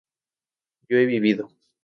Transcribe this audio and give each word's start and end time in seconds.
yo 0.89 0.97
he 0.97 1.05
vivido 1.05 1.51